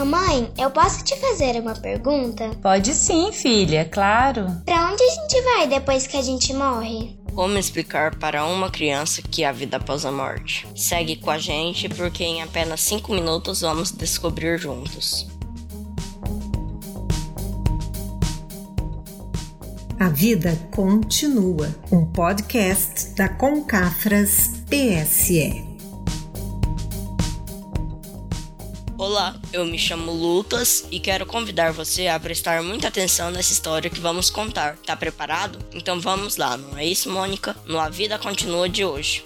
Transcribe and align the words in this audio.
Mamãe, 0.00 0.50
eu 0.56 0.70
posso 0.70 1.04
te 1.04 1.14
fazer 1.20 1.60
uma 1.60 1.74
pergunta? 1.74 2.48
Pode 2.62 2.94
sim, 2.94 3.30
filha, 3.32 3.84
claro. 3.84 4.46
Pra 4.64 4.90
onde 4.90 5.02
a 5.02 5.10
gente 5.10 5.42
vai 5.42 5.66
depois 5.66 6.06
que 6.06 6.16
a 6.16 6.22
gente 6.22 6.54
morre? 6.54 7.18
Como 7.34 7.58
explicar 7.58 8.14
para 8.14 8.46
uma 8.46 8.70
criança 8.70 9.20
que 9.20 9.44
há 9.44 9.52
vida 9.52 9.76
após 9.76 10.06
a 10.06 10.10
morte? 10.10 10.66
Segue 10.74 11.16
com 11.16 11.30
a 11.30 11.36
gente 11.36 11.86
porque 11.90 12.24
em 12.24 12.40
apenas 12.40 12.80
5 12.80 13.12
minutos 13.12 13.60
vamos 13.60 13.92
descobrir 13.92 14.58
juntos. 14.58 15.28
A 19.98 20.08
Vida 20.08 20.58
Continua, 20.74 21.68
um 21.92 22.06
podcast 22.06 23.10
da 23.10 23.28
Concafras 23.28 24.62
PSE. 24.66 25.69
Olá, 29.00 29.34
eu 29.50 29.64
me 29.64 29.78
chamo 29.78 30.12
Lucas 30.12 30.84
e 30.90 31.00
quero 31.00 31.24
convidar 31.24 31.72
você 31.72 32.06
a 32.06 32.20
prestar 32.20 32.62
muita 32.62 32.88
atenção 32.88 33.30
nessa 33.30 33.50
história 33.50 33.88
que 33.88 33.98
vamos 33.98 34.28
contar. 34.28 34.76
Tá 34.84 34.94
preparado? 34.94 35.58
Então 35.72 35.98
vamos 35.98 36.36
lá, 36.36 36.54
não 36.58 36.76
é 36.76 36.84
isso, 36.84 37.08
Mônica? 37.08 37.56
No 37.64 37.80
A 37.80 37.88
Vida 37.88 38.18
Continua 38.18 38.68
de 38.68 38.84
hoje. 38.84 39.24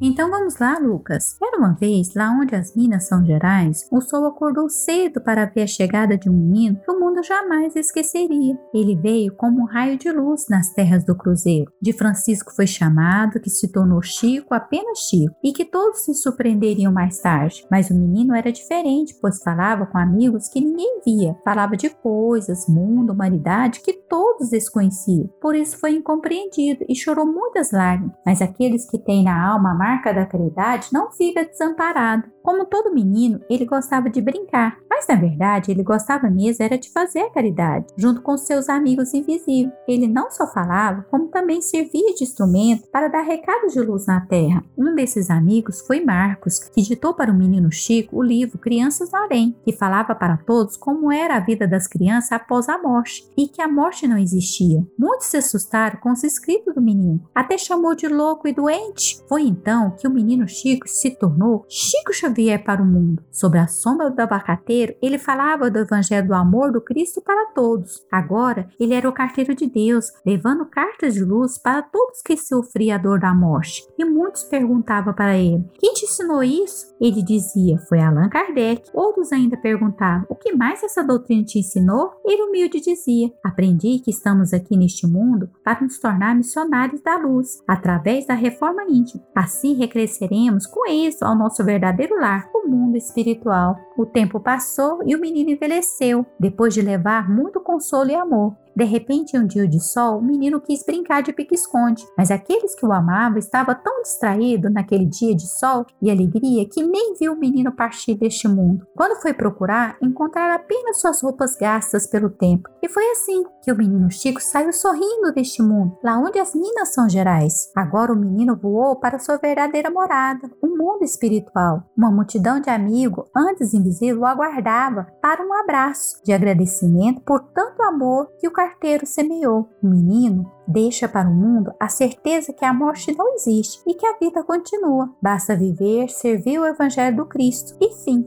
Então 0.00 0.30
vamos 0.30 0.58
lá, 0.58 0.78
Lucas. 0.78 1.38
Era 1.42 1.56
uma 1.56 1.72
vez, 1.72 2.14
lá 2.14 2.30
onde 2.30 2.54
as 2.54 2.74
Minas 2.76 3.08
São 3.08 3.24
Gerais, 3.24 3.88
o 3.90 4.02
sol 4.02 4.26
acordou 4.26 4.68
cedo 4.68 5.22
para 5.22 5.46
ver 5.46 5.62
a 5.62 5.66
chegada 5.66 6.18
de 6.18 6.28
um 6.28 6.34
menino 6.34 6.78
que 6.84 6.90
o 6.90 7.00
mundo 7.00 7.22
jamais 7.22 7.74
esqueceria. 7.74 8.58
Ele 8.74 8.94
veio 8.94 9.34
como 9.34 9.62
um 9.62 9.64
raio 9.64 9.96
de 9.96 10.12
luz 10.12 10.48
nas 10.50 10.70
terras 10.74 11.02
do 11.02 11.16
Cruzeiro. 11.16 11.72
De 11.80 11.94
Francisco 11.94 12.54
foi 12.54 12.66
chamado, 12.66 13.40
que 13.40 13.48
se 13.48 13.72
tornou 13.72 14.02
Chico 14.02 14.52
apenas 14.52 14.98
Chico, 14.98 15.34
e 15.42 15.50
que 15.50 15.64
todos 15.64 16.04
se 16.04 16.12
surpreenderiam 16.14 16.92
mais 16.92 17.18
tarde. 17.18 17.66
Mas 17.70 17.88
o 17.88 17.94
menino 17.94 18.34
era 18.34 18.52
diferente, 18.52 19.16
pois 19.18 19.42
falava 19.42 19.86
com 19.86 19.96
amigos 19.96 20.48
que 20.48 20.60
ninguém 20.60 21.00
via. 21.06 21.34
Falava 21.42 21.74
de 21.74 21.88
coisas, 21.88 22.68
mundo, 22.68 23.14
humanidade 23.14 23.80
que 23.80 23.94
todos 24.08 24.50
desconheciam. 24.50 25.28
Por 25.40 25.54
isso 25.54 25.78
foi 25.78 25.92
incompreendido 25.92 26.84
e 26.88 26.94
chorou 26.94 27.26
muitas 27.26 27.70
lágrimas. 27.70 28.16
Mas 28.24 28.42
aqueles 28.42 28.88
que 28.88 28.98
têm 28.98 29.24
na 29.24 29.48
alma 29.48 29.72
a 29.72 29.74
marca 29.74 30.12
da 30.12 30.26
caridade 30.26 30.88
não 30.92 31.10
fica 31.10 31.44
desamparado. 31.44 32.24
Como 32.42 32.64
todo 32.64 32.94
menino, 32.94 33.40
ele 33.50 33.64
gostava 33.64 34.08
de 34.08 34.20
brincar, 34.20 34.78
mas 34.96 35.06
na 35.06 35.14
verdade 35.14 35.70
ele 35.70 35.82
gostava 35.82 36.30
mesmo 36.30 36.64
era 36.64 36.78
de 36.78 36.90
fazer 36.90 37.20
a 37.20 37.30
caridade, 37.30 37.86
junto 37.98 38.22
com 38.22 38.34
seus 38.38 38.70
amigos 38.70 39.12
invisíveis. 39.12 39.70
Ele 39.86 40.08
não 40.08 40.30
só 40.30 40.46
falava, 40.46 41.04
como 41.10 41.28
também 41.28 41.60
servia 41.60 42.14
de 42.14 42.24
instrumento 42.24 42.88
para 42.88 43.08
dar 43.08 43.20
recados 43.20 43.74
de 43.74 43.80
luz 43.80 44.06
na 44.06 44.22
terra. 44.22 44.64
Um 44.76 44.94
desses 44.94 45.28
amigos 45.28 45.82
foi 45.82 46.02
Marcos, 46.02 46.58
que 46.58 46.80
ditou 46.80 47.12
para 47.12 47.30
o 47.30 47.36
menino 47.36 47.70
Chico 47.70 48.16
o 48.16 48.22
livro 48.22 48.58
Crianças 48.58 49.12
no 49.12 49.18
Além, 49.18 49.54
que 49.64 49.72
falava 49.72 50.14
para 50.14 50.38
todos 50.38 50.78
como 50.78 51.12
era 51.12 51.36
a 51.36 51.40
vida 51.40 51.68
das 51.68 51.86
crianças 51.86 52.32
após 52.32 52.66
a 52.66 52.78
morte 52.78 53.28
e 53.36 53.48
que 53.48 53.60
a 53.60 53.68
morte 53.68 54.08
não 54.08 54.16
existia. 54.16 54.82
Muitos 54.98 55.26
se 55.26 55.36
assustaram 55.36 55.98
com 56.00 56.10
os 56.10 56.24
escritos 56.24 56.74
do 56.74 56.80
menino, 56.80 57.22
até 57.34 57.58
chamou 57.58 57.94
de 57.94 58.08
louco 58.08 58.48
e 58.48 58.52
doente. 58.52 59.22
Foi 59.28 59.42
então 59.42 59.90
que 59.90 60.08
o 60.08 60.10
menino 60.10 60.48
Chico 60.48 60.88
se 60.88 61.10
tornou 61.10 61.66
Chico 61.68 62.14
Xavier 62.14 62.64
para 62.64 62.82
o 62.82 62.86
mundo. 62.86 63.22
Sob 63.30 63.58
a 63.58 63.66
sombra 63.66 64.10
do 64.10 64.20
abacateiro, 64.20 64.85
ele 65.02 65.18
falava 65.18 65.70
do 65.70 65.78
evangelho 65.78 66.26
do 66.26 66.34
amor 66.34 66.72
do 66.72 66.80
Cristo 66.80 67.20
para 67.22 67.52
todos. 67.54 68.04
Agora, 68.10 68.68
ele 68.78 68.94
era 68.94 69.08
o 69.08 69.12
carteiro 69.12 69.54
de 69.54 69.66
Deus, 69.66 70.06
levando 70.24 70.66
cartas 70.66 71.14
de 71.14 71.24
luz 71.24 71.58
para 71.58 71.82
todos 71.82 72.22
que 72.22 72.36
sofriam 72.36 72.96
a 72.96 72.98
dor 72.98 73.20
da 73.20 73.34
morte. 73.34 73.82
E 73.98 74.04
muitos 74.36 74.44
perguntavam 74.44 75.14
para 75.14 75.36
ele: 75.36 75.64
Quem 75.78 75.94
te 75.94 76.04
ensinou 76.04 76.42
isso? 76.42 76.94
Ele 77.00 77.22
dizia: 77.22 77.78
Foi 77.88 78.00
Allan 78.00 78.28
Kardec. 78.28 78.90
Outros 78.92 79.32
ainda 79.32 79.56
perguntavam: 79.56 80.26
O 80.28 80.34
que 80.34 80.54
mais 80.54 80.82
essa 80.82 81.02
doutrina 81.02 81.44
te 81.44 81.58
ensinou? 81.58 82.12
Ele 82.24 82.42
humilde 82.42 82.80
dizia: 82.80 83.30
Aprendi 83.42 83.98
que 83.98 84.10
estamos 84.10 84.52
aqui 84.52 84.76
neste 84.76 85.06
mundo 85.06 85.48
para 85.64 85.80
nos 85.80 85.98
tornar 85.98 86.34
missionários 86.34 87.00
da 87.00 87.16
luz, 87.16 87.62
através 87.66 88.26
da 88.26 88.34
reforma 88.34 88.84
íntima. 88.88 89.22
Assim 89.34 89.74
recresceremos 89.74 90.66
com 90.66 90.88
isso 90.90 91.24
ao 91.24 91.36
nosso 91.36 91.64
verdadeiro 91.64 92.20
lar, 92.20 92.50
o 92.54 92.68
mundo 92.68 92.96
espiritual. 92.96 93.76
O 93.96 94.04
tempo 94.04 94.38
passou 94.38 95.00
e 95.06 95.16
o 95.16 95.20
menino 95.20 95.50
envelheceu, 95.50 96.26
depois 96.38 96.74
de 96.74 96.82
levar 96.82 97.30
muito 97.30 97.60
consolo 97.60 98.10
e 98.10 98.14
amor. 98.14 98.54
De 98.76 98.84
repente, 98.84 99.34
em 99.34 99.40
um 99.40 99.46
dia 99.46 99.66
de 99.66 99.80
sol, 99.80 100.18
o 100.18 100.22
menino 100.22 100.60
quis 100.60 100.84
brincar 100.84 101.22
de 101.22 101.32
pique-esconde, 101.32 102.06
mas 102.16 102.30
aqueles 102.30 102.74
que 102.74 102.84
o 102.84 102.92
amavam 102.92 103.38
estavam 103.38 103.74
tão 103.74 104.02
distraídos 104.02 104.70
naquele 104.70 105.06
dia 105.06 105.34
de 105.34 105.48
sol 105.48 105.86
e 106.02 106.10
alegria 106.10 106.68
que 106.68 106.82
nem 106.82 107.14
viu 107.18 107.32
o 107.32 107.38
menino 107.38 107.72
partir 107.72 108.14
deste 108.14 108.46
mundo. 108.46 108.86
Quando 108.94 109.20
foi 109.22 109.32
procurar, 109.32 109.96
encontraram 110.02 110.54
apenas 110.54 111.00
suas 111.00 111.22
roupas 111.22 111.56
gastas 111.56 112.06
pelo 112.06 112.28
tempo. 112.28 112.68
E 112.82 112.88
foi 112.88 113.10
assim 113.12 113.44
que 113.62 113.72
o 113.72 113.76
menino 113.76 114.10
Chico 114.10 114.40
saiu 114.40 114.72
sorrindo 114.72 115.32
deste 115.34 115.62
mundo, 115.62 115.98
lá 116.04 116.18
onde 116.18 116.38
as 116.38 116.54
Minas 116.54 116.92
São 116.92 117.08
Gerais. 117.08 117.72
Agora 117.74 118.12
o 118.12 118.16
menino 118.16 118.54
voou 118.54 118.96
para 118.96 119.18
sua 119.18 119.38
verdadeira 119.38 119.90
morada, 119.90 120.50
o 120.62 120.66
um 120.66 120.76
mundo 120.76 121.02
espiritual. 121.02 121.82
Uma 121.96 122.10
multidão 122.10 122.60
de 122.60 122.68
amigos, 122.68 123.24
antes 123.34 123.72
invisível, 123.72 124.20
o 124.20 124.26
aguardava 124.26 125.06
para 125.22 125.42
um 125.42 125.52
abraço 125.54 126.22
de 126.22 126.32
agradecimento 126.32 127.22
por 127.22 127.40
tanto 127.54 127.82
amor 127.82 128.30
que 128.38 128.46
o 128.46 128.52
carteiro 128.66 129.06
semeou. 129.06 129.68
O 129.82 129.86
menino 129.86 130.50
deixa 130.66 131.08
para 131.08 131.28
o 131.28 131.34
mundo 131.34 131.72
a 131.78 131.88
certeza 131.88 132.52
que 132.52 132.64
a 132.64 132.74
morte 132.74 133.12
não 133.16 133.34
existe 133.34 133.80
e 133.86 133.94
que 133.94 134.04
a 134.04 134.18
vida 134.18 134.42
continua. 134.42 135.08
Basta 135.22 135.56
viver, 135.56 136.08
servir 136.08 136.58
o 136.58 136.66
Evangelho 136.66 137.16
do 137.16 137.26
Cristo 137.26 137.76
e 137.80 137.92
fim. 138.04 138.26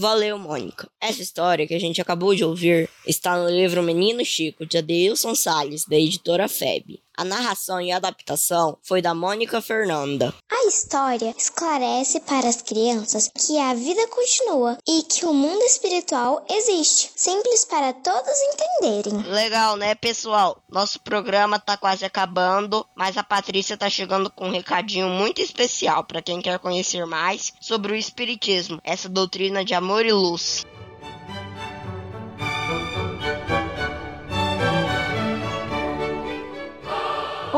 Valeu, 0.00 0.36
Mônica. 0.36 0.88
Essa 1.00 1.22
história 1.22 1.64
que 1.64 1.74
a 1.74 1.78
gente 1.78 2.00
acabou 2.00 2.34
de 2.34 2.44
ouvir 2.44 2.90
está 3.06 3.40
no 3.40 3.48
livro 3.48 3.84
Menino 3.84 4.24
Chico, 4.24 4.66
de 4.66 4.78
Adeilson 4.78 5.36
Salles, 5.36 5.84
da 5.84 5.94
editora 5.94 6.48
FEB. 6.48 7.00
A 7.18 7.24
narração 7.24 7.80
e 7.80 7.90
adaptação 7.90 8.76
foi 8.82 9.00
da 9.00 9.14
Mônica 9.14 9.62
Fernanda. 9.62 10.34
A 10.52 10.68
história 10.68 11.34
esclarece 11.38 12.20
para 12.20 12.46
as 12.46 12.60
crianças 12.60 13.30
que 13.34 13.58
a 13.58 13.72
vida 13.72 14.06
continua 14.08 14.76
e 14.86 15.02
que 15.02 15.24
o 15.24 15.32
mundo 15.32 15.62
espiritual 15.62 16.44
existe. 16.46 17.10
Simples 17.16 17.64
para 17.64 17.94
todos 17.94 18.34
entenderem. 18.52 19.32
Legal, 19.32 19.78
né, 19.78 19.94
pessoal? 19.94 20.62
Nosso 20.70 21.00
programa 21.00 21.58
tá 21.58 21.78
quase 21.78 22.04
acabando, 22.04 22.86
mas 22.94 23.16
a 23.16 23.24
Patrícia 23.24 23.78
tá 23.78 23.88
chegando 23.88 24.30
com 24.30 24.48
um 24.48 24.52
recadinho 24.52 25.08
muito 25.08 25.40
especial 25.40 26.04
para 26.04 26.20
quem 26.20 26.42
quer 26.42 26.58
conhecer 26.58 27.06
mais 27.06 27.54
sobre 27.62 27.92
o 27.92 27.96
espiritismo, 27.96 28.78
essa 28.84 29.08
doutrina 29.08 29.64
de 29.64 29.72
amor 29.72 30.04
e 30.04 30.12
luz. 30.12 30.66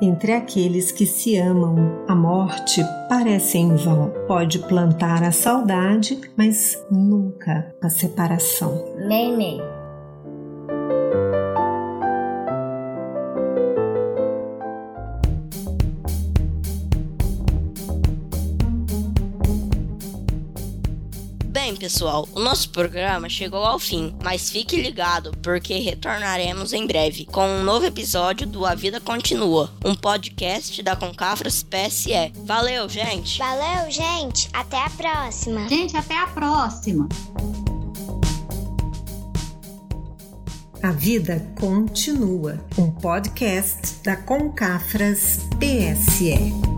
Entre 0.00 0.32
aqueles 0.32 0.92
que 0.92 1.06
se 1.06 1.36
amam, 1.36 2.04
a 2.06 2.14
morte 2.14 2.82
parece 3.08 3.58
em 3.58 3.74
vão. 3.74 4.12
Pode 4.28 4.60
plantar 4.60 5.24
a 5.24 5.32
saudade, 5.32 6.20
mas 6.36 6.80
nunca 6.90 7.74
a 7.82 7.88
separação. 7.88 8.94
Nem, 8.96 9.36
Bem, 21.64 21.74
pessoal, 21.74 22.28
o 22.34 22.40
nosso 22.40 22.68
programa 22.68 23.26
chegou 23.26 23.64
ao 23.64 23.78
fim, 23.78 24.14
mas 24.22 24.50
fique 24.50 24.76
ligado 24.76 25.32
porque 25.42 25.78
retornaremos 25.78 26.74
em 26.74 26.86
breve 26.86 27.24
com 27.24 27.42
um 27.42 27.62
novo 27.64 27.86
episódio 27.86 28.46
do 28.46 28.66
A 28.66 28.74
Vida 28.74 29.00
Continua, 29.00 29.72
um 29.82 29.94
podcast 29.94 30.82
da 30.82 30.94
Concafras 30.94 31.62
PSE. 31.62 32.12
Valeu, 32.44 32.86
gente! 32.86 33.38
Valeu, 33.38 33.90
gente! 33.90 34.50
Até 34.52 34.76
a 34.76 34.90
próxima! 34.90 35.66
Gente, 35.66 35.96
até 35.96 36.18
a 36.18 36.26
próxima! 36.26 37.08
A 40.82 40.92
Vida 40.92 41.50
Continua, 41.58 42.62
um 42.76 42.90
podcast 42.90 44.02
da 44.04 44.16
Concafras 44.16 45.38
PSE. 45.58 46.73